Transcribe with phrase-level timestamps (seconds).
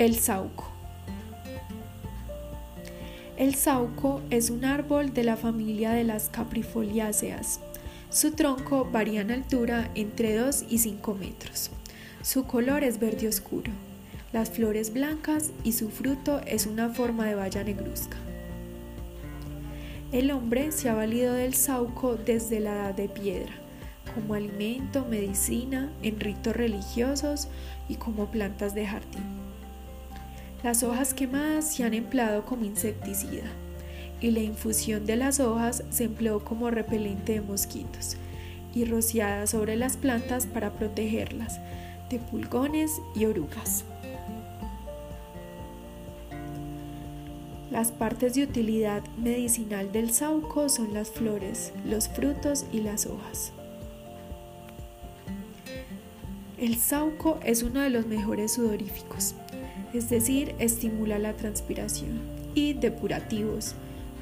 [0.00, 0.64] El sauco.
[3.36, 7.60] El sauco es un árbol de la familia de las caprifoliáceas.
[8.08, 11.70] Su tronco varía en altura entre 2 y 5 metros.
[12.22, 13.72] Su color es verde oscuro,
[14.32, 18.16] las flores blancas y su fruto es una forma de valla negruzca.
[20.12, 23.52] El hombre se ha valido del sauco desde la edad de piedra,
[24.14, 27.48] como alimento, medicina, en ritos religiosos
[27.86, 29.39] y como plantas de jardín.
[30.62, 33.44] Las hojas quemadas se han empleado como insecticida
[34.20, 38.18] y la infusión de las hojas se empleó como repelente de mosquitos
[38.74, 41.58] y rociada sobre las plantas para protegerlas
[42.10, 43.84] de pulgones y orugas.
[47.70, 53.52] Las partes de utilidad medicinal del sauco son las flores, los frutos y las hojas.
[56.58, 59.34] El sauco es uno de los mejores sudoríficos
[59.92, 62.20] es decir, estimula la transpiración,
[62.54, 63.74] y depurativos,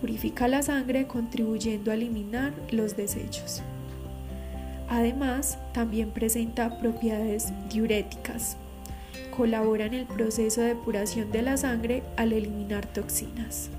[0.00, 3.62] purifica la sangre contribuyendo a eliminar los desechos.
[4.88, 8.56] Además, también presenta propiedades diuréticas.
[9.34, 13.70] Colabora en el proceso de depuración de la sangre al eliminar toxinas.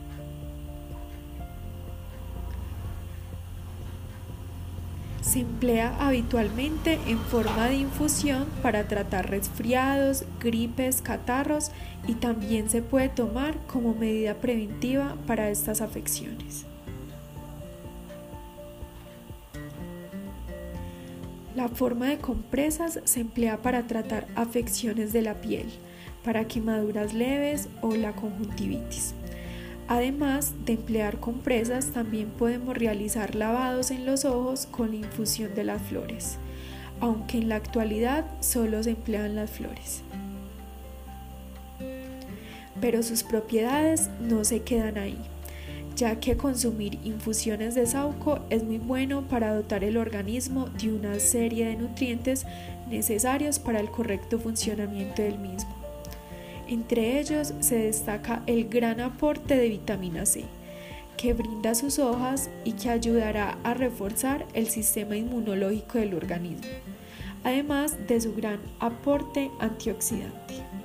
[5.33, 11.71] Se emplea habitualmente en forma de infusión para tratar resfriados, gripes, catarros
[12.07, 16.67] y también se puede tomar como medida preventiva para estas afecciones.
[21.55, 25.65] La forma de compresas se emplea para tratar afecciones de la piel,
[26.23, 29.15] para quemaduras leves o la conjuntivitis.
[29.87, 35.65] Además de emplear compresas, también podemos realizar lavados en los ojos con la infusión de
[35.65, 36.37] las flores,
[36.99, 40.01] aunque en la actualidad solo se emplean las flores.
[42.79, 45.17] Pero sus propiedades no se quedan ahí,
[45.95, 51.19] ya que consumir infusiones de sauco es muy bueno para dotar el organismo de una
[51.19, 52.45] serie de nutrientes
[52.89, 55.82] necesarios para el correcto funcionamiento del mismo.
[56.67, 60.45] Entre ellos se destaca el gran aporte de vitamina C,
[61.17, 66.67] que brinda sus hojas y que ayudará a reforzar el sistema inmunológico del organismo,
[67.43, 70.82] además de su gran aporte antioxidante.